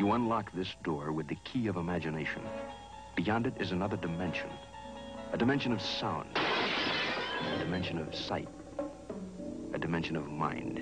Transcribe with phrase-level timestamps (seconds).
[0.00, 2.40] You unlock this door with the key of imagination.
[3.16, 4.48] Beyond it is another dimension.
[5.34, 6.38] A dimension of sound.
[7.54, 8.48] A dimension of sight.
[9.74, 10.80] A dimension of mind.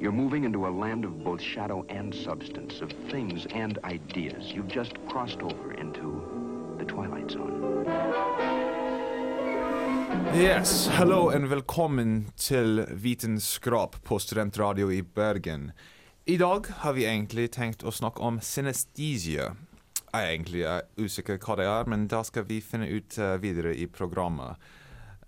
[0.00, 4.52] You're moving into a land of both shadow and substance, of things and ideas.
[4.54, 6.08] You've just crossed over into
[6.78, 7.84] the Twilight Zone.
[10.32, 15.72] Yes, hallo og velkommen til Vitenskap på Studentradio i Bergen.
[16.26, 19.50] I dag har vi egentlig tenkt å snakke om synestesia.
[20.08, 23.34] Jeg er egentlig er usikker hva det er, men da skal vi finne ut eh,
[23.42, 24.56] videre i programmet.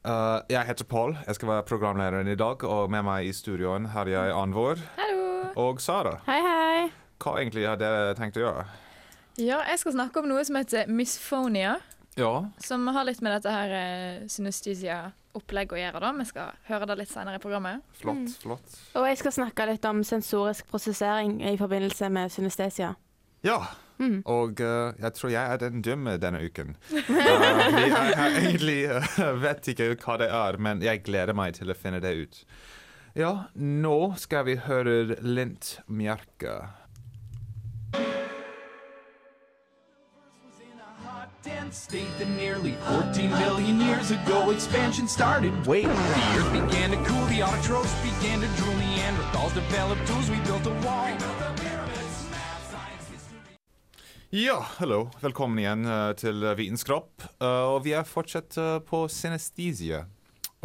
[0.07, 3.91] Uh, jeg heter Paul, jeg skal være programlederen i dag, og med meg i studioen
[3.93, 5.51] har jeg Anvor Hallo.
[5.67, 6.15] og Sara.
[6.31, 6.89] Hei, hei.
[7.21, 8.65] Hva egentlig har dere tenkt å gjøre?
[9.37, 11.77] Ja, jeg skal snakke om noe som heter misphonia.
[12.17, 13.73] Ja, Som har litt med dette her
[14.33, 16.01] synestesia-opplegget å gjøre.
[16.01, 16.13] da.
[16.17, 17.83] Vi skal høre det litt senere i programmet.
[18.01, 18.79] flott, flott.
[18.97, 22.95] Og jeg skal snakke litt om sensorisk prosessering i forbindelse med synestesia.
[23.45, 23.61] Ja,
[23.99, 24.19] Mm.
[24.29, 26.75] og uh, jeg tror jeg er den dumme denne uken.
[26.93, 31.73] Uh, jeg, jeg egentlig uh, vet ikke hva det er, men jeg gleder meg til
[31.73, 32.43] å finne det ut.
[33.17, 36.59] Ja, nå skal vi høre Lint Mjerke.
[41.47, 45.53] Dense state that nearly 14 billion years ago expansion started.
[45.65, 50.37] Wait, the earth began to cool, the autotrophs began to drool, Neanderthals developed tools, we
[50.45, 51.17] built a wall.
[54.31, 54.67] Ja.
[55.21, 57.23] Velkommen igjen eh, til Vitenskap.
[57.41, 60.03] Eh, og vi er fortsatt eh, på synestesia.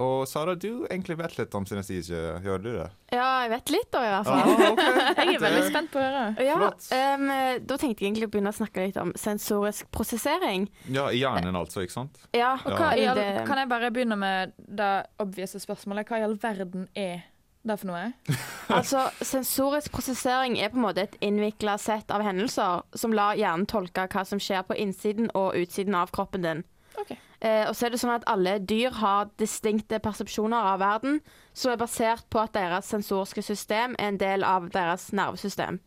[0.02, 2.88] Og Sara, du egentlig vet litt om synestesia, gjør du det?
[3.14, 4.42] Ja, jeg vet litt da, i hvert fall.
[4.42, 5.02] Ah, okay.
[5.22, 6.24] Jeg er veldig spent på å høre.
[6.48, 7.26] Ja, um,
[7.68, 10.66] da tenkte jeg egentlig å begynne å snakke litt om sensorisk prosessering.
[10.90, 12.18] Ja, i hjernen altså, ikke sant?
[12.36, 13.12] Ja, Og hva ja.
[13.12, 16.08] all, det- kan jeg bare begynne med det obvious spørsmålet?
[16.10, 17.28] Hva i all verden er
[17.68, 18.08] det for noe?
[18.72, 23.68] Altså, Sensorisk prosessering er på en måte et innvikla sett av hendelser som lar hjernen
[23.68, 26.62] tolke hva som skjer på innsiden og utsiden av kroppen din.
[27.00, 27.12] Ok.
[27.40, 31.20] Eh, og så er det sånn at Alle dyr har distinkte persepsjoner av verden
[31.54, 35.82] som er basert på at deres sensoriske system er en del av deres nervesystem.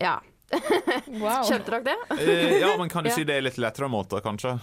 [0.00, 0.20] Ja.
[1.14, 1.44] Wow.
[1.46, 1.94] Skjønte dere det?
[2.20, 4.58] Eh, ja, men kan du si det i litt lettere måter, kanskje?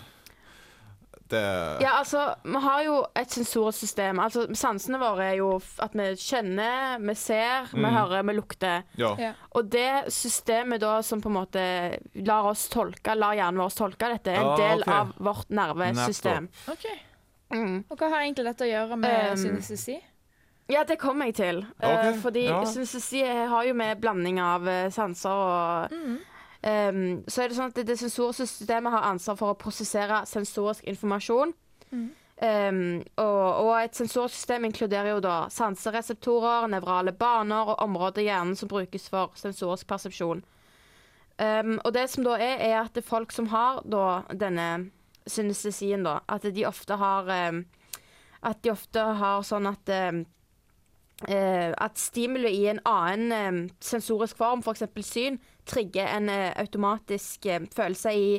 [1.31, 1.41] Det
[1.81, 4.19] Ja, altså, vi har jo et sensorsystem.
[4.19, 5.49] Altså, Sansene våre er jo
[5.79, 7.93] at vi kjenner, vi ser, vi Mm.
[7.95, 8.83] hører, vi lukter.
[8.99, 9.15] Ja.
[9.17, 9.31] Ja.
[9.55, 11.63] Og det systemet da som på en måte
[12.27, 14.87] lar oss tolke, lar hjernen vår tolke dette, er en Ah, del ok.
[14.87, 16.49] av vårt nervesystem.
[16.69, 16.85] Ok.
[17.53, 17.83] Mm.
[17.89, 20.01] Og hva har egentlig dette å gjøre med Um, synestesi?
[20.69, 21.65] Ja, det kommer jeg til.
[21.81, 22.61] Eh, Ok, fordi ja.
[22.63, 25.91] synestesi har jo med blanding av eh, sanser og
[26.61, 30.85] Ehm, så er det sånn at det, det systemet har ansvar for å prosessere sensorisk
[30.89, 31.53] informasjon.
[31.91, 32.09] Mm.
[32.41, 32.77] Um,
[33.21, 38.57] og, og et sensorisk system inkluderer jo da sansereseptorer, nevrale baner og områder i hjernen
[38.57, 40.41] som brukes for sensorisk persepsjon.
[41.37, 44.89] Um, og det som da er, er at det er folk som har da denne
[45.29, 47.29] synestesien, da, at de ofte har
[48.41, 49.89] At de ofte har sånn at
[51.29, 54.83] at stimuli i en annen eh, sensorisk form, f.eks.
[55.05, 58.29] syn, trigger en eh, automatisk eh, følelse i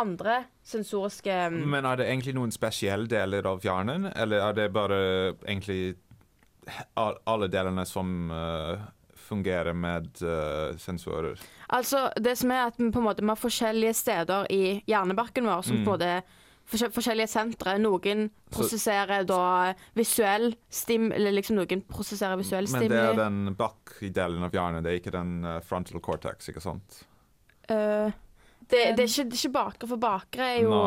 [0.00, 4.72] andre sensoriske eh, Men er det egentlig noen spesielle deler av hjernen, eller er det
[4.74, 4.98] bare
[5.46, 5.94] egentlig
[6.94, 8.78] all, alle delene som uh,
[9.18, 11.40] fungerer med uh, sensorer?
[11.74, 15.66] Altså, det som er at vi på en måte har forskjellige steder i hjernebarken vår
[15.66, 15.84] som Mm.
[15.84, 17.74] på en måte Forskjellige sentre.
[17.82, 21.10] Noen prosesserer da visuell stim...
[21.12, 24.92] Eller liksom noen prosesserer visuell Men det er den bak i delen av hjernen, det
[24.92, 27.02] er ikke den eh, frontal cortex, ikke sant?
[27.70, 28.08] Uh,
[28.66, 30.78] det, det, er ikke, det er ikke bakre, for bakre er jo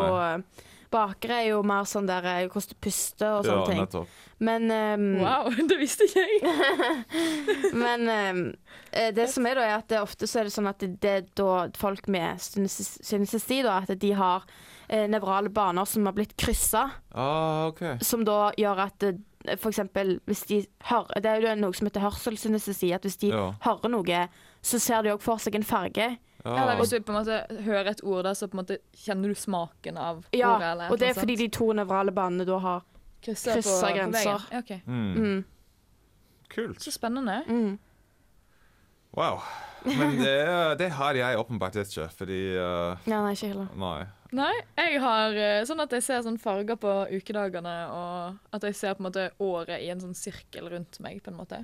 [0.93, 3.81] Bakre er jo mer sånn der eh, hvordan du puster og sånne ja, ting.
[3.83, 4.07] nettopp.
[4.45, 7.03] Men um, Wow, det visste ikke jeg.
[7.85, 10.79] Men eh, det som er da, er at det ofte så er det sånn at
[10.83, 14.43] det, det er da folk med synes- synestesi, da, at de har
[14.89, 17.97] eh, nevrale baner som har blitt kryssa, Ah, okay.
[18.03, 19.13] som da gjør at det,
[19.61, 20.57] for eksempel hvis de
[20.89, 23.51] hører Det er jo noe som heter hørselsynestesi, at hvis de Ja.
[23.65, 24.23] hører noe,
[24.65, 26.15] så ser de òg for seg en farge.
[26.45, 26.79] Eller Ah.
[26.79, 29.35] hvis du på en måte hører et ord da, så på en måte kjenner du
[29.35, 30.67] smaken av Ja, ordet.
[30.71, 32.83] Eller og det er fordi de to nevrale banene da har
[33.25, 34.23] krysser, krysser på, på grenser.
[34.29, 34.47] veien.
[34.51, 34.79] Ja, okay.
[34.85, 35.15] Mm.
[35.15, 35.45] mm,
[36.49, 36.81] Kult.
[36.85, 37.41] Så spennende.
[37.47, 37.79] mm.
[39.15, 39.39] Wow.
[39.85, 43.67] Men det, det har jeg åpenbart ikke, fordi uh, Ja, nei, ikke heller.
[43.79, 44.05] Nei.
[44.35, 48.75] Nei, jeg har eh, sånn at jeg ser sånn farger på ukedagene, og at jeg
[48.75, 51.61] ser på en måte året i en sånn sirkel rundt meg, på en måte.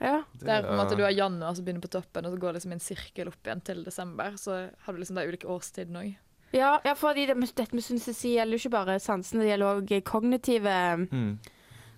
[0.00, 0.22] Ja.
[0.34, 2.52] Det, er på en måte du har januar som begynner på toppen, og så går
[2.52, 4.36] det liksom en sirkel opp igjen til desember.
[4.40, 6.12] Så har du liksom de ulike årstidene òg.
[6.52, 9.78] Ja, ja, fordi det, med- dette med synestesi gjelder jo ikke bare sansene, det gjelder
[9.80, 10.74] òg kognitive
[11.08, 11.38] mm.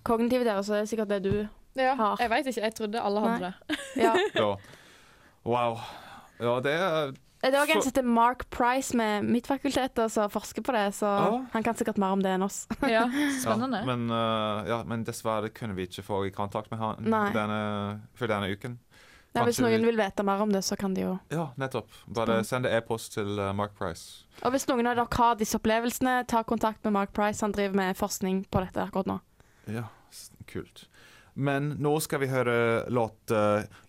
[0.05, 2.15] Kognitive der, så er det er sikkert det du Ja, Har.
[2.21, 2.61] jeg veit ikke.
[2.61, 3.77] Jeg trodde alle hadde det.
[3.97, 4.13] Ja.
[4.35, 4.55] Ja.
[5.45, 5.79] Wow.
[6.39, 7.11] Ja, det er
[7.45, 10.73] Det er òg en som heter Mark Price med mitt fakultet og som forsker på
[10.73, 11.45] det, så Ja.
[11.53, 12.63] han kan sikkert mer om det enn oss.
[12.81, 13.05] Ja,
[13.41, 13.83] spennende.
[13.83, 18.01] Ja, men, uh, ja, men dessverre kunne vi ikke få i kontakt med han denne,
[18.15, 18.79] for denne uken.
[19.35, 21.89] Nei, hvis noen vi- vil vite mer om det, så kan de jo Ja, nettopp.
[22.07, 24.23] Bare send e-post til eh, Mark Price.
[24.43, 27.41] Og hvis noen av dere har disse opplevelsene, ta kontakt med Mark Price.
[27.41, 29.19] Han driver med forskning på dette akkurat nå.
[29.67, 29.83] Ja,
[30.47, 30.85] kult.
[31.35, 33.27] Men nå skal vi høre låt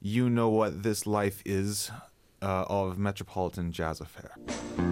[0.02, 1.92] 'You Know What This Life Is'
[2.42, 4.30] eh, av Metropolitan Jazz Affair.
[4.36, 4.84] In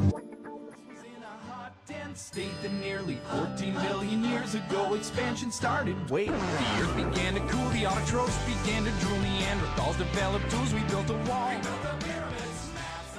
[1.22, 5.96] a hot, dense state that nearly 14 billion years ago expansion started.
[6.10, 10.80] Wait, the earth began to cool, the autotrophs began to drool, Neanderthals developed tools, we
[10.88, 11.60] built a wall.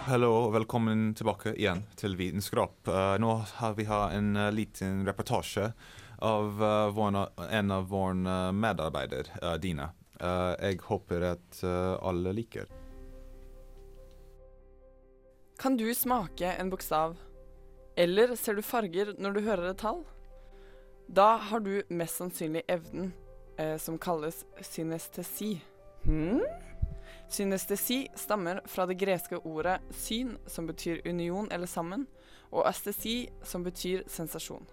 [0.06, 2.88] Hallo og velkommen tilbake igjen til Vitenskap.
[2.88, 5.72] Eh, nå har vi har en eh, liten reportasje
[6.18, 6.62] av
[6.96, 7.18] vår,
[7.52, 9.90] en av våre medarbeidere, uh, Dina.
[10.16, 11.60] Jeg håper at
[12.00, 12.70] alle liker.
[15.58, 17.18] Kan du smake en bokstav?
[17.96, 20.02] Eller ser du farger når du hører et tall?
[21.08, 23.14] Da har du mest sannsynlig evnen
[23.58, 25.54] eh, som kalles synestesi.
[26.04, 26.42] Hmm?
[27.32, 32.04] Synestesi stammer fra det greske ordet syn, som betyr union eller sammen,
[32.52, 34.68] og astesi, som betyr sensasjon.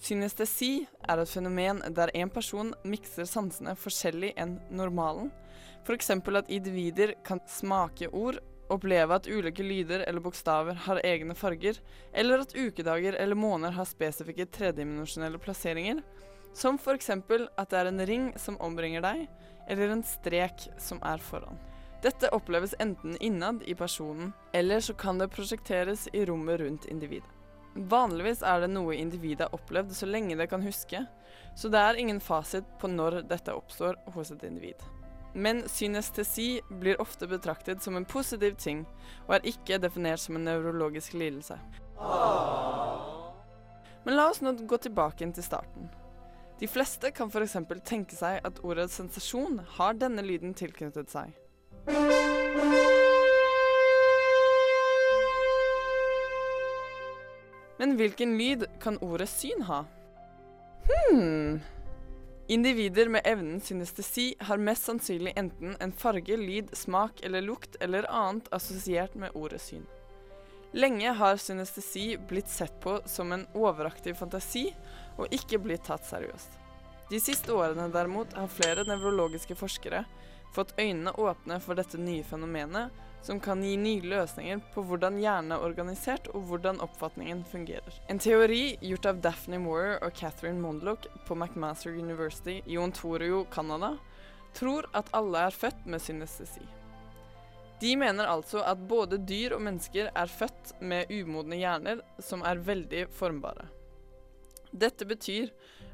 [0.00, 5.32] Synestesi er et fenomen der en person mikser sansene forskjellig enn normalen.
[5.84, 6.10] F.eks.
[6.12, 8.40] at individer kan smake ord,
[8.72, 11.78] oppleve at ulike lyder eller bokstaver har egne farger,
[12.12, 16.02] eller at ukedager eller måneder har spesifikke tredimensjonelle plasseringer,
[16.54, 17.10] som f.eks.
[17.10, 19.26] at det er en ring som omringer deg,
[19.70, 21.58] eller en strek som er foran.
[22.02, 27.28] Dette oppleves enten innad i personen, eller så kan det prosjekteres i rommet rundt individet.
[27.74, 31.04] Vanligvis er det noe individet har opplevd så lenge det kan huske,
[31.56, 34.80] så det er ingen fasit på når dette oppstår hos et individ.
[35.32, 38.82] Men synestesi blir ofte betraktet som en positiv ting,
[39.28, 41.58] og er ikke definert som en nevrologisk lidelse.
[44.04, 45.90] Men la oss nå gå tilbake inn til starten.
[46.60, 47.56] De fleste kan f.eks.
[47.88, 51.32] tenke seg at ordet sensasjon har denne lyden tilknyttet seg.
[57.80, 59.84] Men hvilken lyd kan ordet syn ha?
[60.90, 61.62] Hmm.
[62.50, 68.08] Individer med evnen synestesi har mest sannsynlig enten en farge, lyd, smak eller lukt eller
[68.10, 69.84] annet assosiert med ordet syn.
[70.74, 74.64] Lenge har synestesi blitt sett på som en overaktiv fantasi
[75.14, 76.58] og ikke blitt tatt seriøst.
[77.12, 80.02] De siste årene derimot har flere nevrologiske forskere
[80.50, 82.90] fått øynene åpne for dette nye fenomenet,
[83.22, 88.00] som kan gi nye løsninger på hvordan hjernen er organisert og hvordan oppfatningen fungerer.
[88.08, 93.96] En teori gjort av Daphne Moore og Catherine Mondlock på McMaster University i Ontario, Canada,
[94.56, 96.64] tror at alle er født med synestesi.
[97.80, 102.60] De mener altså at både dyr og mennesker er født med umodne hjerner som er
[102.60, 103.70] veldig formbare.
[104.70, 105.48] Dette betyr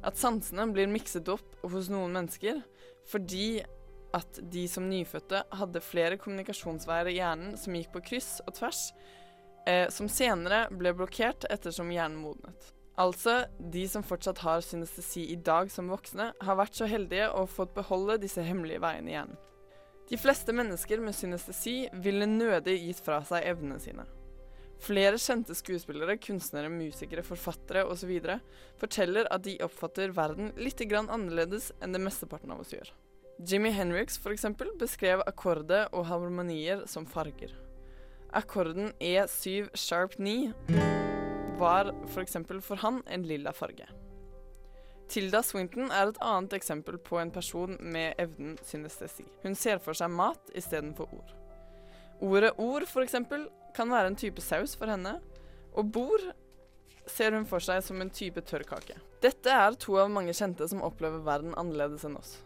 [0.05, 2.59] at sansene blir mikset opp hos noen mennesker
[3.07, 3.63] fordi
[4.15, 8.89] at de som nyfødte hadde flere kommunikasjonsveier i hjernen som gikk på kryss og tvers,
[9.67, 12.73] eh, som senere ble blokkert ettersom hjernen modnet.
[12.97, 17.51] Altså, de som fortsatt har synestesi i dag som voksne, har vært så heldige og
[17.53, 19.43] fått beholde disse hemmelige veiene i hjernen.
[20.07, 24.07] De fleste mennesker med synestesi ville nødig gitt fra seg evnene sine.
[24.83, 28.13] Flere kjente skuespillere, kunstnere, musikere, forfattere osv.
[28.79, 32.93] forteller at de oppfatter verden litt annerledes enn det mesteparten av oss gjør.
[33.39, 37.51] Jimmy Henriks for eksempel beskrev akkorder og harmonier som farger.
[38.33, 40.55] Akkorden E7 sharp 9
[41.61, 43.85] var for eksempel for han en lilla farge.
[45.13, 49.29] Tilda Swinton er et annet eksempel på en person med evnen synestesi.
[49.45, 51.37] Hun ser for seg mat istedenfor ord.
[52.25, 55.19] Ordet ord, for eksempel, kan være en type saus for henne,
[55.77, 56.25] og bord
[57.07, 58.97] ser hun for seg som en type tørrkake.
[59.23, 62.39] Dette er to av mange kjente som opplever verden annerledes enn oss.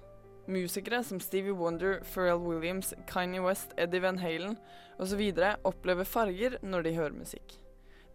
[0.51, 4.57] Musikere som Stevie Wonder, Pharrell Williams, Kanye West, Eddie Van Halen
[5.01, 5.23] osv.
[5.65, 7.57] opplever farger når de hører musikk.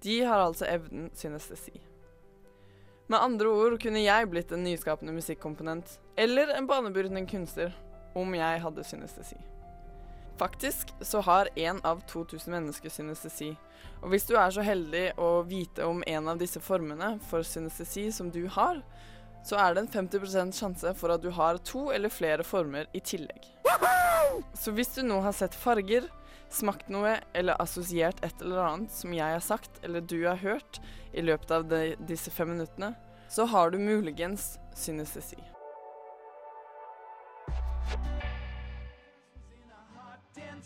[0.04, 1.80] De har altså evnen synestesi.
[3.08, 7.76] Med andre ord kunne jeg blitt en nyskapende musikkomponent, eller en banebrytende kunstner,
[8.16, 9.38] om jeg hadde synestesi.
[10.40, 13.54] Faktisk så har én av 2000 mennesker synestesi,
[14.02, 18.10] og hvis du er så heldig å vite om en av disse formene for synestesi
[18.12, 18.82] som du har,
[19.46, 23.02] så er det en 50% sjanse for at du har to eller flere former i
[23.06, 23.46] tillegg.
[24.58, 26.10] Så hvis du nå har sett farger,
[26.50, 30.82] smakt noe eller assosiert et eller annet som jeg har sagt eller du har hørt
[31.14, 32.94] i løpet av de, disse fem minuttene,
[33.30, 35.40] så har du muligens synestesi.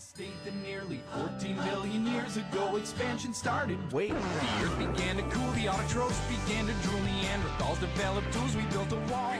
[0.00, 3.76] State that nearly 14 million years ago expansion started.
[3.92, 8.62] Wait, the earth began to cool, the autotrophs began to drool, Neanderthals developed tools, we
[8.72, 9.36] built a wall.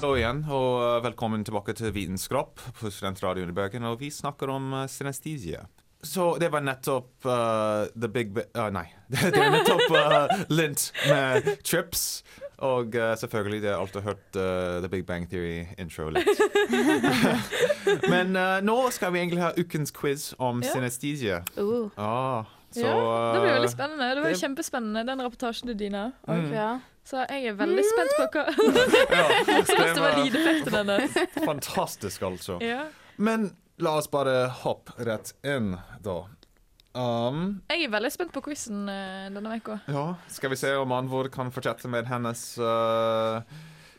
[0.00, 3.86] Hallo igjen, og velkommen tilbake til Vitenskap på Studentradioen i Bergen.
[3.86, 5.62] Og vi snakker om uh, synesthesia.
[6.02, 8.88] Så det var nettopp uh, The Big Ba- uh, Nei.
[9.08, 12.24] det var nettopp uh, Lint med Trips.
[12.64, 16.28] Og uh, selvfølgelig, det har alltid hørt uh, The Big Bang Theory-intro litt.
[18.14, 20.72] Men uh, nå skal vi egentlig ha ukens quiz om Ja.
[20.72, 21.42] synesthesia.
[21.58, 21.90] Uh.
[21.96, 22.44] Ah,
[22.74, 24.08] så, ja, det blir veldig spennende.
[24.14, 26.06] Det var det- kjempespennende, den rapportasjen til Dina.
[26.28, 26.48] Mm.
[26.52, 26.70] Ja.
[27.04, 28.44] Så jeg er veldig spent på hva
[29.18, 31.18] ja, Det det var lydeffekten hennes.
[31.44, 32.56] fantastisk, altså.
[32.64, 32.86] Ja.
[33.16, 36.16] Men la oss bare hoppe rett inn, da.
[36.94, 39.80] Um, Jeg er veldig spent på quizen uh, denne uka.
[39.90, 43.42] ja, skal vi se om Anvor kan fortsette med hennes uh,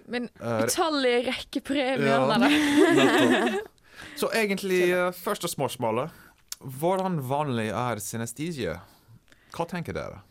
[0.07, 1.99] Min Eh, utallige rekke premier.
[1.99, 3.59] ja.
[4.19, 6.11] Så egentlig, uh, første spørsmålet.
[6.61, 8.77] Hvordan vanlig er synestesie?
[9.55, 10.21] Hva tenker dere?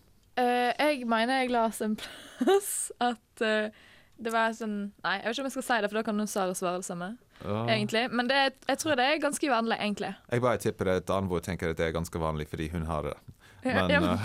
[0.40, 5.42] Eh, jeg mener jeg las en plass at det var sånn Nei, jeg vet ikke
[5.44, 7.12] om jeg skal si det, for da kan Sara svare det samme.
[7.42, 7.64] Ja.
[7.68, 8.06] Egentlig.
[8.10, 10.14] Men det, jeg tror det er ganske vanlig, egentlig.
[10.30, 13.16] Jeg bare tipper at Anvor tenker at det er ganske vanlig fordi hun har det.
[13.64, 14.18] Men, ja, uh,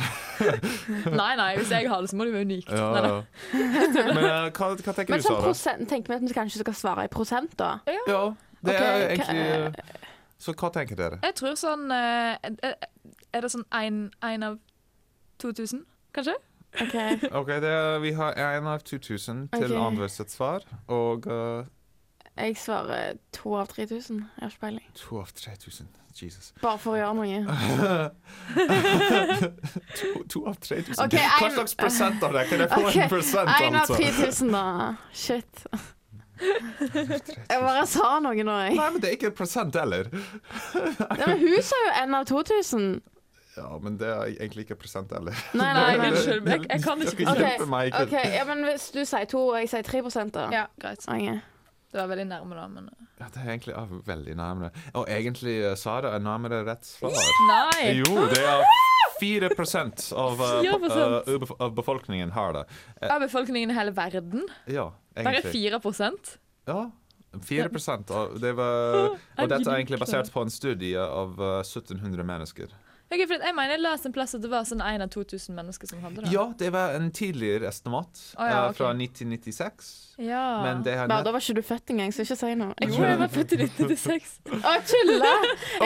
[1.22, 2.72] Nei, nei, hvis jeg har det, så må det være unikt.
[2.76, 3.20] ja, Nei, ja.
[4.10, 5.46] Men uh, hva, hva tenker Men du, sånn Sara?
[5.46, 7.78] prosent, tenker vi at vi kanskje skal svare i prosent, da?
[7.88, 8.26] Ja,
[8.60, 10.10] det okay, er hva- egentlig uh,
[10.44, 11.22] Så hva tenker dere?
[11.24, 14.60] Jeg tror sånn uh, Er det sånn én av
[15.40, 15.86] 2000,
[16.16, 16.36] kanskje?
[16.84, 16.96] OK.
[17.40, 20.10] Ok, det er, Vi har én av 2000 til okay.
[20.12, 21.64] Sitt svar, og uh,
[22.40, 24.18] Jeg svarer to av 3000.
[24.18, 24.86] Jeg har ikke peiling.
[24.96, 25.88] to av 3000.
[26.22, 26.54] Jesus.
[26.62, 27.38] Bare for å gjøre noe.
[30.00, 31.06] to, to av 3000.
[31.06, 32.44] Okay, Hva en- slags prosent av det?
[32.50, 33.96] Kan jeg få okay, en prosent, En av altså?
[34.02, 34.66] 3000, da.
[35.14, 35.64] Shit.
[36.40, 38.76] Jeg bare sa noe nå, jeg.
[38.80, 40.08] Nei, men det er ikke en prosent heller.
[41.20, 42.86] Ja, men hun sa jo en av 2000.
[43.58, 45.36] Ja, men det er egentlig ikke prosent heller.
[45.58, 48.04] Nei, nei, Unnskyld, jeg, jeg kan ikke Okay, Ok, meg ikke.
[48.08, 50.46] OK, ja, men hvis du sier to, og jeg sier 3 da?
[50.54, 51.04] Ja, greit.
[51.12, 51.59] Ok.
[51.90, 54.70] Det var veldig nærme, da, men Ja, det er egentlig ja, veldig nærmere.
[54.94, 57.18] Og egentlig, uh, sa det nærme det rett svar.
[57.50, 57.96] Nei!
[57.98, 58.62] Jo, det er
[59.20, 61.34] 4 av, uh, 4%.
[61.34, 62.64] uh, av befolkningen har det.
[63.10, 64.46] Av befolkningen i hele verden?
[64.66, 65.26] Ja, egentlig.
[65.26, 65.72] Bare egentlig.
[65.74, 66.36] 4%
[66.70, 66.84] Ja,
[67.46, 72.26] 4 og, det var, og dette er egentlig basert på en studie av uh, 1700
[72.26, 72.74] mennesker.
[73.10, 75.56] Ok, for Jeg mener jeg leste en plass at det var sånn 1 av 2000
[75.58, 76.30] mennesker som hadde det.
[76.34, 78.76] Ja, det var en tidligere estimat oh, ja, okay.
[78.78, 79.88] fra 1996.
[80.22, 80.44] Ja.
[80.62, 82.76] Men det har Bare, da var ikke du født engang, så ikke si noe.
[82.86, 84.36] Jo, jeg var født i 1996.
[84.62, 85.32] Å, tulla!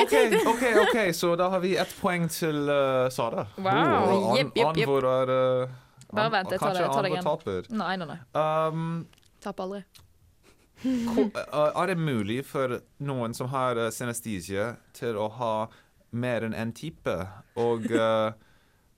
[0.02, 0.16] OK,
[0.52, 3.46] ok, ok, så da har vi ett poeng til uh, Sara.
[3.56, 3.72] Wow.
[3.72, 4.92] Oh, an, Jepp, jepp, jepp.
[4.92, 5.78] Anvor er uh,
[6.14, 7.30] Bare vent, jeg tar det- jeg tar det igjen.
[7.30, 7.72] taper.
[7.72, 8.20] Nei, nei, nei.
[8.36, 8.90] Um,
[9.44, 9.86] Taper aldri.
[10.84, 15.54] er det mulig for noen som har synestesie, til å ha
[16.14, 17.18] mer enn én type?
[17.60, 18.32] Og uh,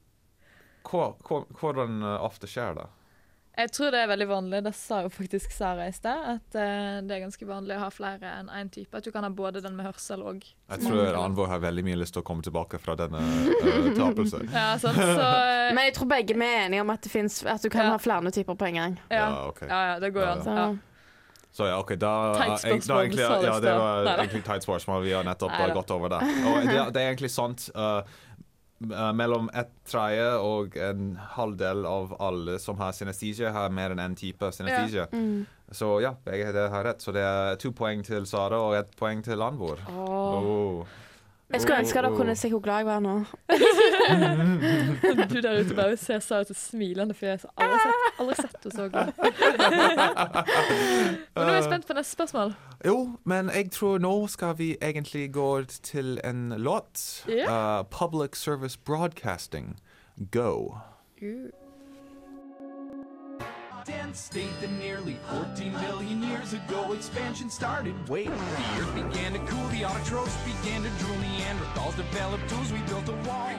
[0.89, 2.89] hva, hva, hvordan ofte skjer det?
[3.55, 4.59] Jeg tror det er veldig vanlig.
[4.65, 6.25] Det sa jo faktisk Sara i sted.
[6.35, 8.91] At uh, det er ganske vanlig å ha flere enn én type.
[8.97, 12.01] At du kan ha både den med hørsel og Jeg tror Anvor har veldig mye
[12.01, 14.49] lyst til å komme tilbake fra denne uh, tapelsen.
[14.55, 14.99] Ja, sant.
[14.99, 17.71] Så uh, Men jeg tror begge vi er enige om at, det finnes, at du
[17.71, 17.95] kan Ja.
[17.95, 18.99] ha flere typer på en gang.
[19.09, 19.23] ja.
[19.23, 19.69] Ja, okay.
[19.71, 20.81] ja, ja, det går jo an.
[21.55, 21.69] Så.
[21.69, 21.79] Ja.
[21.79, 25.03] OK, da, jeg- da egentlig, Ja, det var egentlig teit spørsmål.
[25.03, 25.73] Vi har nettopp Neida.
[25.73, 26.21] gått over det.
[26.21, 27.69] Og det, det er egentlig sant.
[27.75, 28.01] uh,
[29.15, 34.17] mellom et tredje og en halvdel av alle som har synestesie, har mer enn én
[34.19, 35.07] type synesthesia.
[35.13, 35.45] Mm.
[35.71, 37.01] Så ja, begge har rett.
[37.01, 39.79] Så det er to poeng til Sara og ett poeng til Landvor.
[39.95, 40.83] Oh.
[41.53, 43.15] Jeg skulle ønske dere kunne se hvor glad jeg var nå.
[45.29, 47.45] Du der ute bare ser Sara til smilende fjes.
[47.57, 49.11] Aldri sett, aldri sett henne så glad.
[51.35, 52.53] Men nå er jeg spent på neste spørsmål.
[52.85, 57.25] Jo, men jeg tror nå skal vi egentlig gå til en låt.
[57.29, 57.79] Yeah.
[57.79, 59.79] Uh, Public Service Broadcasting.
[60.31, 60.77] Go.
[63.85, 67.93] Dense state that nearly 14 million years ago expansion started.
[68.09, 72.79] Wait, the earth began to cool, the autotrophs began to drool, Neanderthals developed tools, we
[72.87, 73.51] built a wall.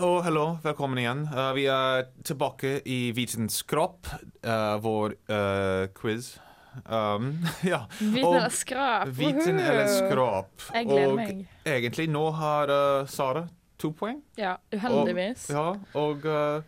[0.00, 1.26] Og hello, velkommen igjen.
[1.28, 4.08] Uh, vi er tilbake i Vitenskap,
[4.40, 6.38] uh, vår uh, quiz.
[6.86, 7.34] Um,
[7.72, 7.82] ja.
[8.00, 9.10] Viten Og eller skrap?
[9.12, 9.66] Viten Woohoo!
[9.68, 10.64] eller skrap.
[10.72, 11.42] Jeg gleder og meg.
[11.68, 12.72] egentlig nå har
[13.04, 13.44] Sara
[13.76, 14.22] to poeng.
[14.40, 15.50] Ja, uheldigvis.
[15.52, 16.64] Og, ja, og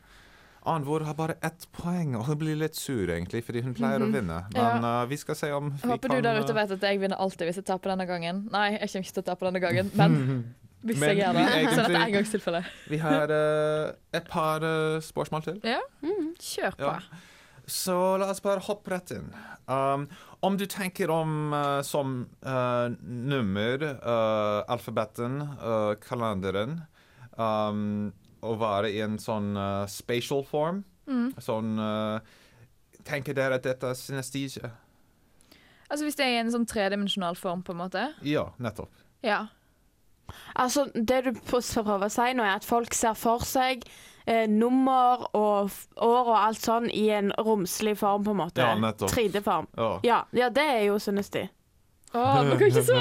[0.74, 4.08] Anvor har bare ett poeng, og hun blir litt sur, egentlig, fordi hun pleier å
[4.12, 4.42] vinne.
[4.52, 7.00] Men uh, vi skal se om vi håper kan du der ute vet at jeg
[7.00, 8.44] vinner alltid hvis jeg taper denne gangen.
[8.52, 10.20] Nei, jeg kommer ikke til å tape denne gangen, men
[10.84, 12.64] hvis Men jeg gjør det, Egentlig, sånn er det er engangstilfelle.
[12.92, 15.62] Vi har uh, et par uh, spørsmål til.
[15.64, 15.80] Ja,
[16.40, 16.90] kjør på.
[16.90, 17.22] Ja.
[17.66, 19.30] Så la oss bare hoppe rett inn.
[19.64, 20.04] Um,
[20.44, 26.82] om du tenker om uh, som eh, nummer, uh, alfabeten, eh, kalenderen
[27.38, 28.12] um,
[28.44, 29.54] Å være i en sånn
[29.88, 30.82] spatial form.
[31.40, 32.34] Sånn eh,
[33.04, 34.68] Tenker dere at dette er synestisje?
[35.88, 38.04] Altså hvis det er i en sånn tredimensjonal form, på en måte.
[38.24, 38.92] Ja, nettopp.
[39.24, 39.46] Ja.
[40.56, 43.82] Altså, det du prøver å si nå, er at folk ser for seg
[44.26, 48.62] eh, nummer og f- år og alt sånn i en romslig form, på en måte.
[48.64, 49.10] Ja, nettopp.
[49.12, 49.68] 3D-form.
[49.76, 49.90] Ja.
[50.06, 51.44] Ja, ja, det er jo synesti.
[52.14, 52.94] Å, men kan ikke så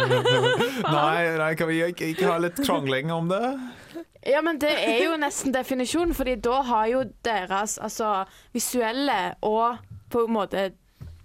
[0.97, 3.43] Nei, nei, kan vi ikke, ikke ha litt krangling om det?
[4.25, 8.23] Ja, men det er jo nesten definisjonen, fordi da har jo deres altså,
[8.55, 9.77] visuelle og
[10.13, 10.63] på en måte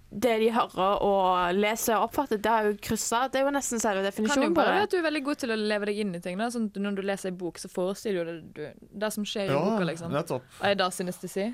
[0.09, 3.27] det de hører og leser og oppfatter, det har jo kryssa.
[3.29, 4.71] Det er jo nesten selve definisjonen på det.
[4.71, 4.87] Kan det.
[4.87, 6.39] at du er veldig god til å leve deg inn i ting.
[6.39, 6.47] Da.
[6.53, 9.85] Sånn når du leser en bok, så forestiller du deg det som skjer i boka,
[9.91, 10.13] liksom.
[10.15, 10.47] nettopp.
[10.65, 11.45] Er det synestesi?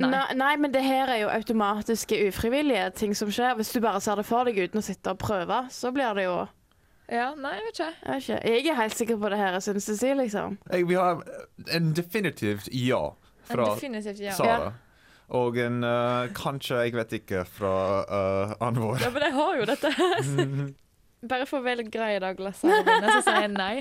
[0.00, 0.10] Nei.
[0.12, 0.20] Nei.
[0.36, 3.56] Nei, men det her er jo automatiske, ufrivillige ting som skjer.
[3.56, 6.28] Hvis du bare ser det for deg uten å sitte og prøve, så blir det
[6.28, 6.36] jo
[7.10, 7.88] Ja, nei, jeg vet ikke.
[7.90, 10.60] Jeg, vet ikke, jeg er helt sikker på det her er synestesi, liksom.
[10.70, 11.24] Jeg, vi har
[11.74, 13.02] en definitivt ja
[13.50, 14.36] fra Definitivt ja.
[14.36, 14.70] Sara.
[15.30, 18.98] Og en uh, kanskje, jeg vet ikke, fra uh, Anvor.
[19.02, 19.92] Ja, men jeg har jo dette.
[21.30, 23.74] Bare for å være litt grei i dag, Lasse, så sier jeg nei.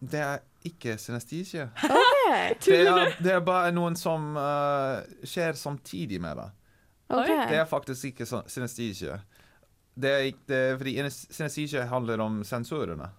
[0.00, 1.66] Det er ikke synestesie.
[1.74, 2.54] Okay.
[2.62, 6.46] Det er, det er bare noen som uh, skjer samtidig med det.
[7.10, 7.40] Okay.
[7.50, 9.18] Det er faktisk ikke synestesie.
[10.00, 13.10] Det er, det er fordi synestesie handler om sensorene.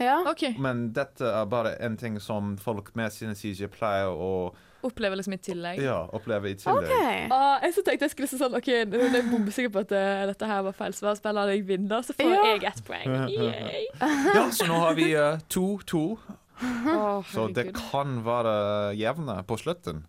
[0.00, 0.22] Ja.
[0.30, 0.54] Okay.
[0.58, 4.54] Men dette er bare en ting som folk med synestesie pleier å
[4.86, 5.80] Opplever liksom i tillegg.
[5.82, 6.88] ja, oppleve i tillegg.
[6.88, 7.26] Okay.
[7.30, 9.92] Ah, jeg så tenkte jeg skulle si sånn OK, nå er jeg bombesikker på at
[9.92, 12.42] uh, dette her var feil svar, Spiller jeg vinner, så får Ja.
[12.54, 13.16] jeg ett poeng.
[13.28, 13.86] Yay.
[14.36, 16.02] Ja, så nå har vi eh, 2-2.
[16.94, 20.04] oh, Så det kan være jevne på slutten.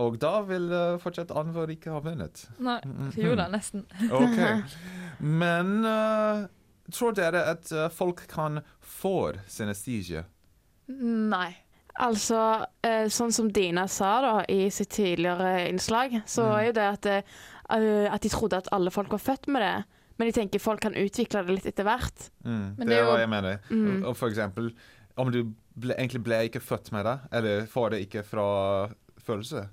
[0.00, 2.46] Og da vil uh, fortsatt Anvor ikke ha vunnet.
[2.62, 2.78] Nei,
[3.20, 3.82] jo da, nesten.
[4.20, 4.38] OK.
[5.20, 6.46] Men uh,
[6.90, 10.24] tror dere at eh, folk kan få synestesie?
[10.90, 11.50] Nei.
[11.98, 16.58] Altså, eh, sånn som Dina sa da i sitt tidligere innslag, så Mm.
[16.58, 19.84] er jo det at, eh, at de trodde at alle folk var født med det.
[20.18, 22.30] Men de tenker folk kan utvikle det litt etter hvert.
[22.44, 23.58] Mm, det det er jo- hva jeg mener.
[23.70, 24.04] Mm.
[24.06, 24.74] Og for eksempel,
[25.16, 25.44] om du
[25.78, 28.88] ble, egentlig ble ikke født med det, eller får det ikke fra
[29.26, 29.68] følelse,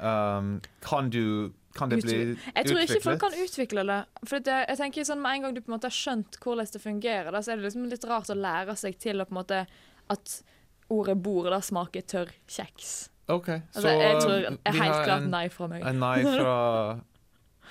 [0.00, 2.38] um, kan du Kan det bli utviklet?
[2.56, 4.04] Jeg tror ikke folk kan utvikle det.
[4.26, 6.72] For det, jeg tenker sånn Med en gang du på en måte har skjønt hvordan
[6.72, 9.30] det fungerer, da, så er det liksom litt rart å lære seg til å på
[9.36, 9.66] en måte
[10.10, 10.42] at
[10.90, 13.10] ordet 'bord' da smaker tørr kjeks.
[13.30, 13.48] OK.
[13.48, 15.84] Altså, jeg tror um, er vi helt har klart en, nei fra meg.
[15.86, 16.54] En nei fra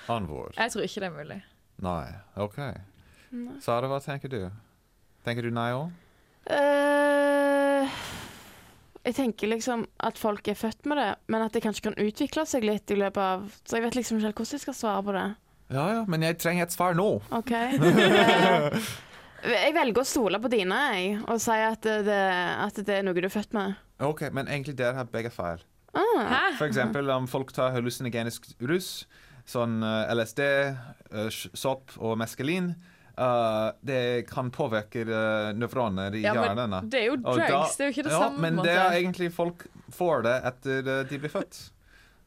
[0.16, 0.54] Anvor.
[0.56, 1.40] Jeg tror ikke det er mulig.
[1.84, 2.06] Nei.
[2.40, 2.58] OK.
[3.60, 4.40] Sara, hva tenker du?
[5.24, 5.90] Tenker du nei òg?
[6.50, 7.98] Eh,
[9.04, 12.46] jeg tenker liksom at folk er født med det, men at det kanskje kan utvikle
[12.48, 15.04] seg litt i løpet av Så jeg vet liksom ikke helt hvordan jeg skal svare
[15.06, 15.28] på det.
[15.70, 17.10] Ja ja, men jeg trenger et svar nå.
[17.30, 17.52] OK.
[19.44, 22.20] Jeg velger å stole på dine, jeg, og si at det,
[22.66, 23.78] at det er noe du er født med.
[24.04, 25.62] OK, men egentlig dere har begge feil.
[25.96, 26.52] Ah.
[26.58, 29.06] For eksempel om folk tar hallusinogenisk rus,
[29.48, 32.74] sånn eh, LSD, eh, sopp og meskalin,
[33.20, 37.84] Uh, det kan påvirke uh, nevroner i Ja, men det er jo drugs, da- det
[37.84, 38.40] er jo ikke det ja, samme.
[38.40, 41.58] Men det er egentlig folk får det etter de blir født.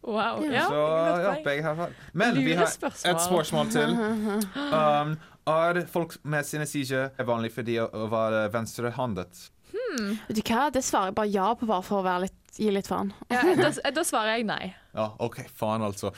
[0.03, 0.43] Wow.
[0.43, 0.67] Ja.
[0.67, 0.83] Så
[1.23, 1.95] ja, begge har feil.
[2.13, 3.95] Men vi har et spørsmål til.
[4.73, 5.15] Um,
[5.49, 9.49] er folk med synesthesia vanlig for de å, være venstrehandet?
[9.93, 12.69] Vet du hva, det svarer jeg bare ja på, bare for å være litt, gi
[12.73, 13.11] litt faen.
[13.33, 14.73] Ja, da, da svarer jeg nei.
[14.93, 16.11] Ja, OK, faen altså.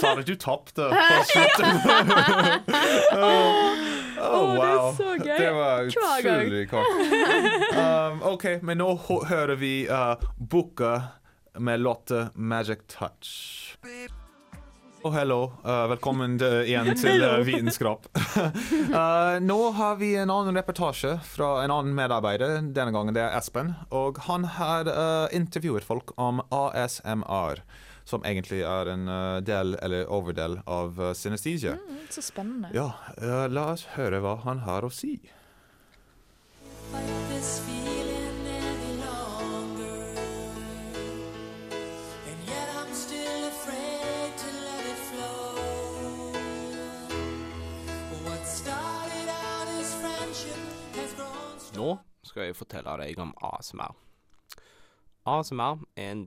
[0.00, 1.80] Sara, du tapte på slutten.
[3.24, 3.84] oh,
[4.24, 4.90] Å, det er wow.
[4.96, 5.36] så gøy.
[5.40, 7.00] Det var utrolig kort.
[7.76, 10.96] Um, OK, men nå hører vi uh, Boka
[11.58, 13.76] med låta 'Magic Touch'.
[15.04, 18.06] Og hello, uh, velkommen uh, igjen til uh, Vitenskap.
[18.16, 23.36] uh, nå har vi en annen reportasje fra en annen medarbeider, denne gangen det er
[23.36, 23.74] Espen.
[23.92, 27.60] Og han har uh, intervjuet folk om ASMR,
[28.08, 31.76] som egentlig er en uh, del eller overdel av uh, synesthesia.
[31.76, 32.72] Mm, så spennende.
[32.72, 35.18] Ja, uh, la oss høre hva han har å si.
[36.94, 37.58] Like this
[52.34, 53.94] skal jeg fortelle deg om ASMR.
[55.30, 56.24] ASMR er en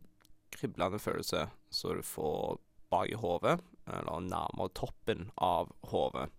[0.56, 3.58] kriblende følelse som du får bak i hodet,
[3.92, 6.30] eller nærmere toppen av hodet,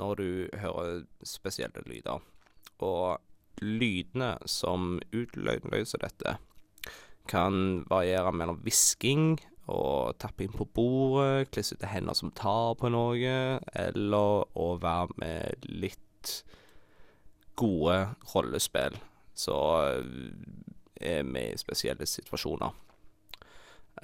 [0.00, 0.30] når du
[0.62, 2.24] hører spesielle lyder.
[2.80, 3.20] Og
[3.60, 6.38] lydene som utløser dette,
[7.28, 9.34] kan variere mellom hvisking
[9.66, 13.38] og tapping på bordet, klissete hender som tar på noe,
[13.76, 16.44] eller å være med litt
[17.56, 17.98] gode
[18.34, 18.96] rollespill
[19.36, 19.56] så
[20.96, 22.72] er vi i spesielle situasjoner.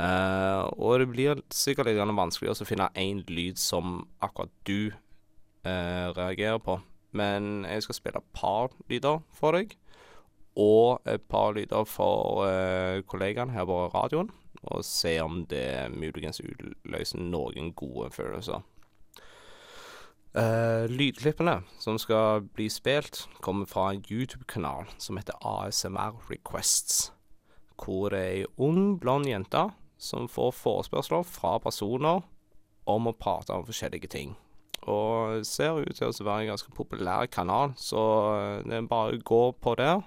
[0.01, 6.09] Uh, og det blir sikkert litt vanskelig å finne én lyd som akkurat du uh,
[6.17, 6.79] reagerer på.
[7.13, 9.75] Men jeg skal spille et par lyder for deg,
[10.57, 14.33] og et par lyder for uh, kollegaene her på radioen.
[14.63, 18.63] Og se om det muligens utløser noen gode følelser.
[20.33, 27.11] Eh, lydklippene som skal bli spilt, kommer fra en YouTube-kanal som heter ASMR Requests.
[27.77, 29.67] Hvor det er ei ung, blond jente
[30.01, 32.23] som får forespørsler fra personer
[32.89, 34.33] om å prate om forskjellige ting.
[34.89, 38.01] Og ser ut til å være en ganske populær kanal, så
[38.65, 40.01] det er bare å gå på der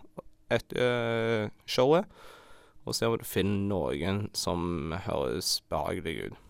[0.49, 2.09] etter eh, showet
[2.85, 6.44] og se om du finner noen som høres behagelig ut.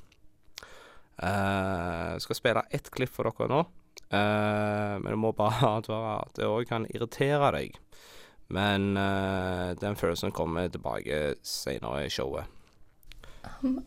[1.22, 3.62] Jeg skal spille ett klipp for dere nå,
[4.12, 7.78] uh, men du må bare advare at det òg kan irritere deg.
[8.54, 12.46] Men uh, den følelsen kommer tilbake senere i showet.
[13.64, 13.80] Um,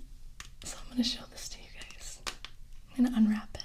[0.65, 2.21] so I'm gonna show this to you guys.
[2.97, 3.65] I'm gonna unwrap it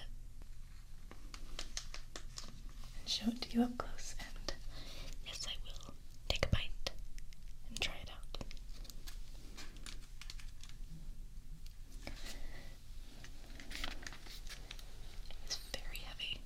[2.99, 4.15] and show it to you up close.
[4.19, 4.53] And
[5.25, 5.93] yes, I will
[6.29, 6.91] take a bite
[7.69, 8.45] and try it out.
[15.45, 16.39] It's very heavy.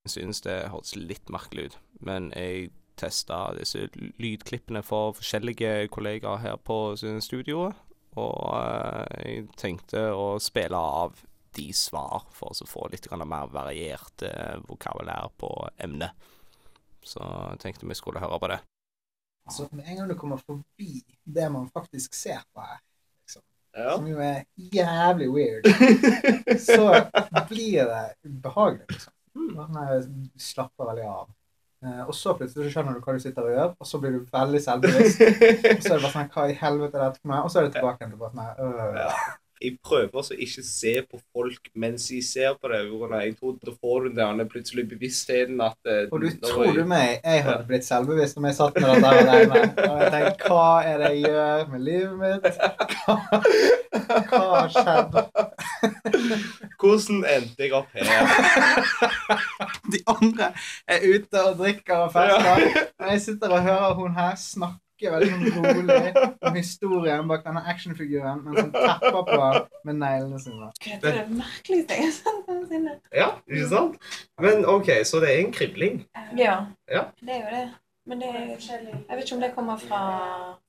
[0.11, 2.69] synes det hørtes litt merkelig ut, men jeg
[3.01, 3.87] testa disse
[4.21, 7.77] lydklippene for forskjellige kollegaer her på studioet,
[8.19, 11.15] og eh, jeg tenkte å spille av
[11.55, 15.49] de svar for å få litt mer variert eh, vokabulær på
[15.83, 16.11] emnet.
[17.03, 18.59] Så jeg tenkte vi skulle høre på det.
[19.51, 22.79] Så med en gang du kommer forbi det man faktisk ser på her,
[23.23, 23.41] liksom,
[23.73, 23.95] Ja.
[23.95, 25.65] som jo er jævlig weird,
[26.59, 26.91] så
[27.49, 29.13] blir det ubehagelig, liksom.
[29.35, 30.01] Eh,
[30.37, 31.29] slapper veldig av.
[31.85, 34.17] Eh, og så plutselig så skjønner du hva du sitter og gjør, og så blir
[34.17, 35.21] du veldig selvbevisst.
[35.77, 37.45] Og så er det bare sånn Hva i helvete er dette for meg?
[37.45, 39.31] Og så er det tilbake til bare sånn øh.
[39.61, 42.81] Jeg prøver å ikke se på folk mens jeg ser på det.
[43.25, 46.73] Jeg tror Da får du den der plutselig bevisstheten at eh, Og du når tror
[46.75, 49.63] du meg, jeg hadde blitt selvbevisst om jeg satt med dette her alene.
[49.85, 52.43] Og jeg tenkte, hva er det jeg gjør med livet mitt?
[52.91, 53.17] Hva,
[54.31, 55.19] hva har skjedd?
[56.81, 58.05] Hvordan endte jeg opp her?
[59.91, 60.51] De andre
[60.89, 62.87] er ute og drikker og fester.
[63.01, 67.63] Og jeg sitter og hører hun her snakke veldig sånn rolig om historien bak denne
[67.73, 69.51] actionfiguren, mens han tepper på
[69.89, 70.69] med neglene sine.
[70.83, 72.97] Det er det merkeligste jeg har sett noensinne.
[73.17, 73.97] Ja, ikke sant?
[74.41, 76.03] Men OK, så det er en kribling.
[76.37, 77.07] Ja, Ja.
[77.21, 77.69] det er jo det.
[78.09, 79.99] Men det er, jeg vet ikke om det kommer fra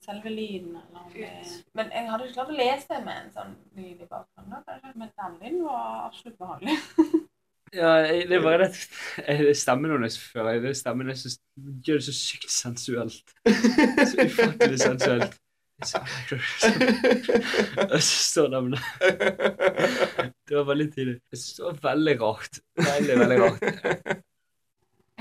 [0.05, 1.29] selve lyden, eller om det
[1.75, 4.93] Men jeg hadde ikke klart å lese med en sånn lyd i bakgrunnen.
[5.01, 6.77] Men den lyden var absolutt behagelig.
[7.75, 8.77] Ja, jeg- det er bare det
[9.27, 10.77] at stemmen hennes føler jeg.
[10.77, 11.39] Stemmen jeg synes
[11.87, 13.33] gjør det så sykt sensuelt.
[14.11, 15.39] Så ufattelig sensuelt.
[15.83, 16.03] Så-
[17.91, 18.83] Jeg står der det.
[20.53, 21.17] Var veldig tidlig.
[21.33, 22.61] Jeg det var veldig rart.
[22.77, 24.23] Veldig, veldig rart.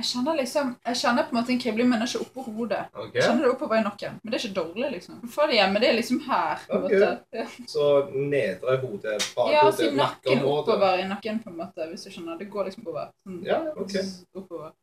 [0.01, 2.79] Jeg kjenner liksom, jeg kjenner på en måte en kribling, men ikke oppå hodet.
[2.89, 3.19] Okay.
[3.19, 5.19] Jeg kjenner det oppover i nakken, men det er ikke dårlig, liksom.
[5.35, 6.63] Få det hjemme, det er liksom her.
[6.65, 7.03] på en okay.
[7.03, 7.37] måte.
[7.37, 7.67] Ja.
[7.69, 12.09] Så nedre hode, Ja, altså bakhodet, nakken oppover i nakken, på en måte, hvis du
[12.15, 12.39] skjønner.
[12.41, 13.11] Det går liksom oppover.
[13.21, 14.07] Sånn, Ja, okay.
[14.33, 14.73] oppover.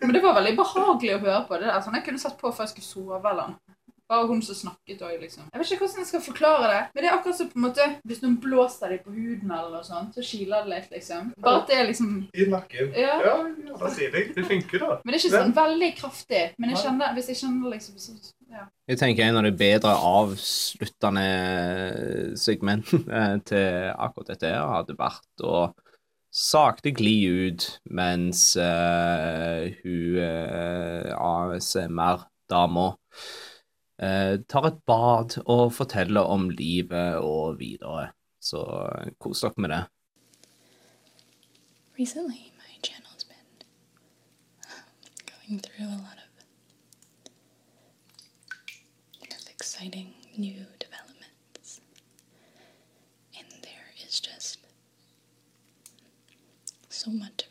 [0.00, 1.56] Men det var veldig behagelig å høre på.
[1.60, 1.80] Det der.
[1.84, 3.20] sånn jeg kunne satt på før jeg skulle sove.
[3.32, 3.76] eller noe.
[4.10, 5.46] Bare hun som snakket òg, liksom.
[5.52, 7.66] Jeg vet ikke hvordan jeg skal forklare det, men det er akkurat som på en
[7.68, 11.30] måte Hvis noen blåser deg på huden, eller noe sånt, så kiler det litt, liksom.
[11.44, 12.90] Bare at det er liksom I nakken.
[12.98, 13.14] Ja.
[13.26, 13.36] ja,
[13.68, 14.32] ja da sier jeg.
[14.34, 14.98] Det funker, da.
[15.04, 16.42] Men det er ikke sånn veldig kraftig.
[16.58, 18.16] Men jeg kjenner, hvis jeg kjenner liksom så,
[18.50, 18.64] ja.
[18.90, 21.28] Jeg tenker en av de bedre avsluttende
[22.40, 25.60] segmentene til akkurat dette her hadde vært å
[26.34, 33.49] sakte gli ut mens uh, hun uh, ASMR-dama eh,
[34.48, 38.10] tar et bad og forteller om livet og videre.
[38.40, 39.84] Så eh, kos dere med det.
[41.98, 43.48] Recently, my channel's been
[45.26, 46.30] going through a lot of,
[49.36, 51.82] of exciting new developments.
[53.36, 54.58] And there is just
[56.88, 57.49] so much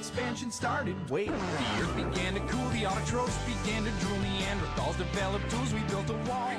[0.00, 0.96] expansion started.
[1.10, 5.80] Wait, the earth began to cool, the autotrophs began to drool, Neanderthals developed tools, we
[5.92, 6.56] built a wall.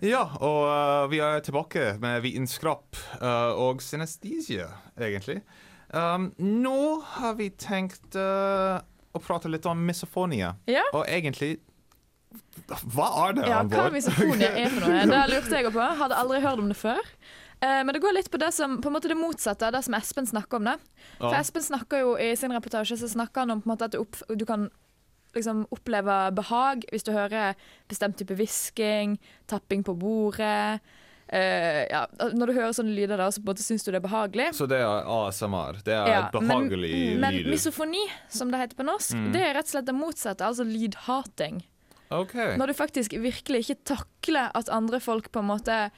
[0.00, 4.68] Ja, og uh, vi er tilbake med vitenskap uh, og synestesia,
[5.00, 5.40] egentlig.
[5.90, 8.76] Um, nå har vi tenkt uh,
[9.16, 10.52] å prate litt om misofonia.
[10.68, 10.84] Ja.
[10.92, 11.56] Og egentlig
[12.92, 15.90] Hva er det, Ja, hva misofonia er for noe, det lurte jeg på.
[16.04, 17.12] Hadde aldri hørt om det før.
[17.60, 19.82] Eh, men det går litt på det som på en måte det motsatte av det
[19.86, 20.64] som Espen snakker om.
[20.64, 20.78] det.
[21.18, 21.40] For Ja.
[21.40, 23.98] Espen snakker jo I sin reportasje så snakker han om på en måte at du,
[23.98, 24.68] opp, du kan
[25.34, 27.54] liksom oppleve behag hvis du hører
[27.88, 30.80] bestemt type hvisking, tapping på bordet.
[31.26, 33.98] Uh, ja, når du hører sånne lyder, da, så på en måte syns du det
[33.98, 34.44] er behagelig.
[34.54, 35.80] Så det er ASMR.
[35.82, 37.50] Det er Ja, behagelig men, men lyder.
[37.50, 39.32] misofoni, som det heter på norsk, Mm.
[39.32, 41.64] det er rett og slett det motsatte, altså lydhating.
[42.12, 42.56] Okay.
[42.56, 45.90] Når du faktisk virkelig ikke takler at andre folk på en måte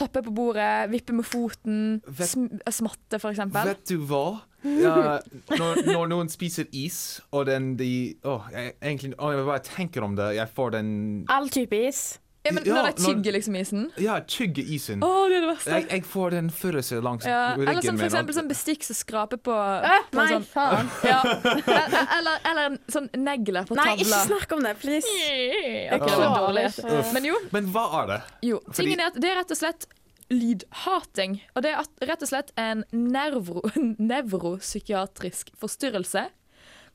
[0.00, 3.68] tapper på bordet, vippe med foten, sm smatte for eksempel.
[3.70, 4.40] Vet du hva?
[4.64, 5.18] Ja,
[5.60, 7.92] når, når noen spiser is, og den de
[8.28, 10.90] Åh, jeg, egentlig, åh, jeg bare tenker om det, jeg får den
[11.32, 12.18] All type is.
[12.42, 13.82] Ja, men Ja, når de tygger liksom isen.
[14.00, 15.02] Ja, tygger isen.
[15.04, 15.74] Å, det er det verste.
[15.76, 18.96] Jeg, jeg får den følelsen langs Ja, ryggen eller sånn, for eksempel sånn bestikk som
[18.96, 20.88] skraper på, Øh, på nei, sånn, faen.
[21.10, 21.18] Ja.
[21.60, 24.06] Eller, eller, eller sånn negler på Nei, tavla.
[24.06, 25.12] ikke snakk om det, please.
[25.12, 26.66] Okay, det var dårlig.
[27.12, 28.20] Men jo, Men hva er det?
[28.48, 29.88] Jo, tingen er at det er rett og slett
[30.30, 31.40] lydhating.
[31.58, 33.60] Og det er rett og slett en nevro,
[34.10, 36.28] nevropsykiatrisk forstyrrelse.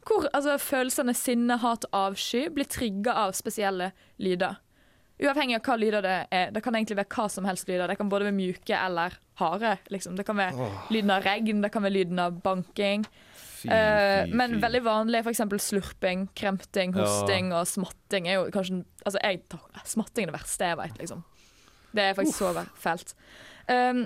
[0.06, 4.58] Hvor altså, følelsene sinne, hat og avsky blir trigga av spesielle lyder.
[5.24, 6.50] Uavhengig av hva lyder det er.
[6.52, 7.88] Det kan egentlig være hva som helst lyder.
[7.88, 9.78] Det kan både være mjuke eller harde.
[9.94, 10.18] Liksom.
[10.18, 10.90] Det kan være Åh.
[10.92, 13.06] lyden av regn, det kan være lyden av banking.
[13.06, 14.60] Fy, Eh, fy, men fy.
[14.62, 15.42] veldig vanlig er f.eks.
[15.64, 17.06] slurping, kremting, Ja.
[17.06, 18.28] hosting og smatting.
[18.28, 19.42] er jo kanskje, altså jeg,
[19.86, 21.24] Smatting er det verste jeg vet, liksom.
[21.96, 23.14] Det er faktisk så fælt.
[23.70, 24.06] Um,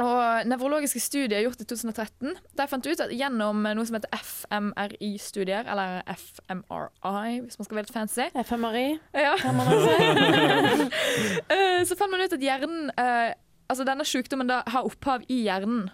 [0.00, 5.68] og Nevrologiske studier gjort i 2013 De fant ut at gjennom noe som heter FMRI-studier,
[5.68, 8.86] eller FMRI, hvis man skal være litt fancy FMRI,
[9.20, 9.34] ja.
[9.42, 9.96] kan man si.
[11.52, 13.34] Eh, Så fant man ut at hjernen eh,
[13.68, 15.86] Altså denne sykdommen da har opphav i hjernen.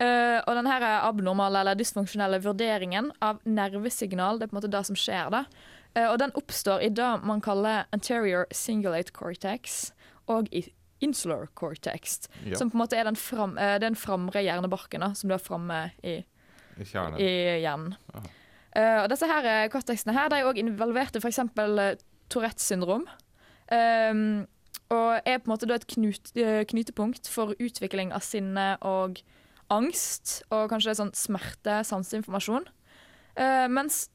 [0.00, 4.70] Eh, og denne her abnormale eller dysfunksjonelle vurderingen av nervesignal, det er på en måte
[4.72, 5.42] det som skjer da.
[6.08, 9.90] Og den oppstår i det man kaller anterior cingulate cortex
[10.30, 10.62] og i
[11.00, 12.56] insular cortex, Ja.
[12.56, 15.42] som på en måte er den, fram, eh, den framre hjernebarken da, som du har
[15.42, 16.24] framme i
[16.78, 16.84] I
[17.18, 17.96] i hjernen.
[18.76, 21.40] Uh, og disse her cortexene her, de er òg involvert i f.eks.
[22.28, 23.08] Tourettes syndrom.
[23.72, 24.46] Um,
[24.88, 29.20] og er på en måte et knut, eh, knutepunkt for utvikling av sinne og
[29.70, 32.68] angst, og kanskje sånn smerte, sanseinformasjon.
[33.36, 34.08] Uh, mens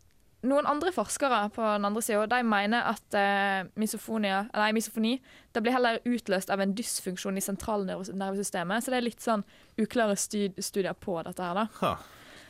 [0.43, 5.13] noen andre forskere på den andre sida de mener at eh, nei, misofoni
[5.53, 8.83] det blir heller utløst av en dysfunksjon i sentralnervesystemet.
[8.83, 9.45] Så det er litt sånn
[9.79, 11.63] uklare studier på dette her.
[11.63, 11.93] da.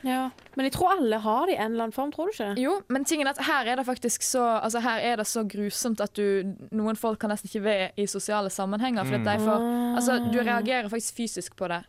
[0.03, 0.23] Ja.
[0.55, 2.49] Men jeg tror alle har det i en eller annen form, tror du ikke?
[2.59, 5.45] Jo, men tingen er at her er det faktisk så Altså her er det så
[5.47, 9.07] grusomt at du Noen folk kan nesten ikke være i sosiale sammenhenger.
[9.07, 11.83] For at de får, altså, du reagerer faktisk fysisk på det.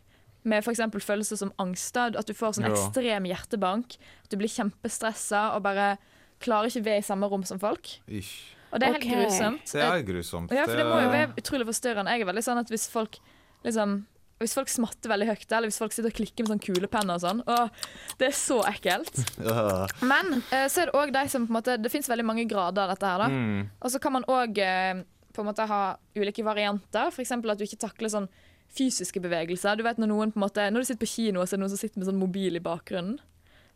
[0.45, 0.83] Med f.eks.
[1.01, 1.97] følelser som angst.
[1.97, 3.97] At du får sånn ekstrem hjertebank.
[4.23, 5.95] At du blir kjempestressa og bare
[6.43, 7.95] klarer ikke være i samme rom som folk.
[8.07, 8.53] Ish.
[8.75, 9.71] Og det er helt grusomt.
[9.71, 10.51] Det er grusomt.
[10.51, 12.11] Ja, for det må jo være utrolig forstyrrende.
[12.11, 13.21] Jeg er veldig sånn at hvis folk
[13.65, 14.03] liksom
[14.41, 17.23] hvis folk smatter veldig høyt, eller hvis folk sitter og klikker med sånn kulepenner og
[17.23, 17.69] sånn, Å,
[18.19, 19.21] det er så ekkelt.
[20.11, 22.43] Men eh, så er det òg de som på en måte Det fins veldig mange
[22.49, 23.29] grader av dette her, da.
[23.31, 23.69] Mm.
[23.79, 25.05] Og så kan man òg eh,
[25.35, 25.79] på en måte ha
[26.19, 27.13] ulike varianter.
[27.13, 27.31] F.eks.
[27.31, 28.27] at du ikke takler sånn
[28.77, 29.77] fysiske bevegelser.
[29.79, 31.57] Du vet Når noen på en måte Når du sitter på kino og så er
[31.57, 33.17] det noen som sitter med sånn mobil i bakgrunnen,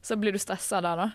[0.02, 1.10] så blir du stressa der, da.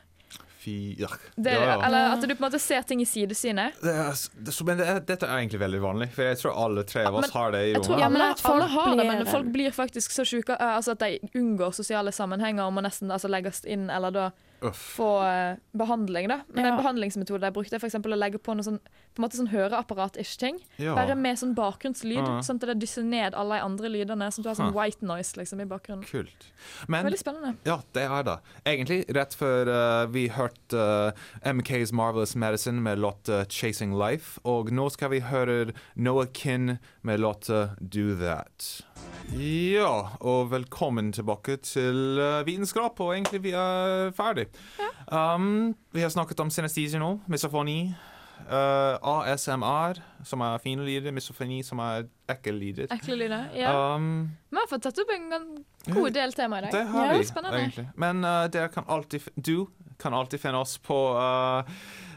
[0.64, 1.08] Fy ja.
[1.36, 1.74] Det, ja, ja.
[1.84, 3.76] Eller at du på en måte ser ting i sidesynet.
[3.84, 4.14] Det er,
[4.46, 7.02] det, så- men det er, dette er egentlig veldig vanlig, for jeg tror alle tre
[7.04, 8.06] av oss men har det i Jeg tror rommet.
[8.08, 11.04] alle, at folk alle har det, men folk blir faktisk så sjuke eh, altså at
[11.04, 14.30] de unngår sosiale sammenhenger og må nesten altså, legges inn eller da.
[14.72, 16.28] Få eh, behandling.
[16.28, 16.40] da.
[16.48, 16.70] Men Ja.
[16.76, 18.78] en behandlingsmetode jeg brukte, er for eksempel å legge på noe sånn,
[19.14, 20.58] på en måte sånn høreapparat-ish ting.
[20.78, 20.94] Ja.
[20.94, 22.40] Bare med sånn bakgrunnslyd, Ja.
[22.40, 24.26] sånn at det dysser ned alle de andre lydene.
[24.32, 26.04] Sånn at du har sånn white noise liksom i bakgrunnen.
[26.04, 26.50] Kult.
[26.88, 27.56] Men Veldig spennende.
[27.64, 28.38] ja, det er det.
[28.66, 34.70] Egentlig, rett før uh, vi hørte uh, MKs Marvelous Medicine med låta 'Chasing Life', og
[34.70, 38.82] nå skal vi høre Noah Kinn med låta 'Do That'.
[39.34, 44.46] Ja, og velkommen tilbake til uh, Vitenskap, og egentlig vi er ferdig.
[45.10, 47.94] Um, vi har snakket om synestesi nå, misofoni,
[48.50, 52.86] uh, ASMR, som er fine lyder, misofoni, som er ekle lyder.
[52.94, 53.50] Ekle lyder.
[53.58, 53.74] Ja.
[53.96, 55.28] Um, Vi har fått tatt opp en
[55.92, 56.72] god del tema i dag.
[56.72, 57.60] det har ja, vi, Spennende.
[57.60, 57.86] egentlig.
[57.96, 59.66] Men uh, dere kan alltid Du
[60.00, 61.62] kan alltid finne oss på uh,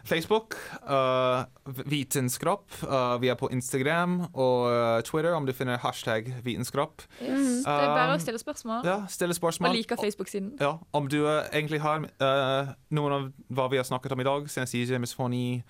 [0.07, 0.55] Facebook,
[0.89, 1.43] uh,
[1.85, 2.71] Vitenskropp.
[2.83, 7.03] Uh, vi er på Instagram og uh, Twitter om du finner hashtag vitenskropp.
[7.21, 7.65] Yes.
[7.65, 8.87] Det er bare Um, å stille spørsmål.
[8.87, 9.69] Ja, stille spørsmål.
[9.69, 10.53] Og like Facebook-siden.
[10.63, 14.27] Ja, om du eh, egentlig har eh, noen av hva vi har snakket om i
[14.27, 15.61] dag, synesthesia, misfoni,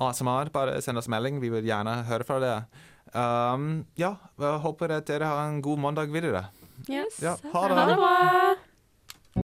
[0.00, 1.40] ASMR, bare send oss melding.
[1.42, 2.64] Vi vil gjerne høre fra dere.
[3.10, 6.46] Um, ja, håper at dere har en god mandag videre.
[6.88, 7.20] Yes.
[7.20, 7.76] Ja, ha det.
[7.76, 8.69] Ha det bra.